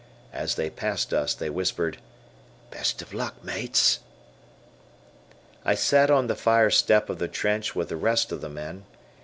As 0.33 0.55
they 0.55 0.71
passed 0.71 1.13
us, 1.13 1.35
they 1.35 1.51
whispered, 1.51 1.97
"The 2.71 2.75
best 2.77 3.03
o' 3.03 3.15
luck 3.15 3.43
mates." 3.43 3.99
I 5.63 5.75
sat 5.75 6.09
on 6.09 6.25
the 6.25 6.33
fire 6.35 6.71
step 6.71 7.07
of 7.07 7.19
the 7.19 7.27
trench 7.27 7.75
with 7.75 7.89
the 7.89 7.97
rest 7.97 8.31
of 8.31 8.41
the 8.41 8.49
men. 8.49 8.85